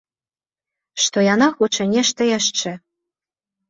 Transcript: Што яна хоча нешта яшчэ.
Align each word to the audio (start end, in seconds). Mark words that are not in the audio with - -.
Што 1.05 1.27
яна 1.33 1.47
хоча 1.61 1.89
нешта 1.95 2.21
яшчэ. 2.37 2.79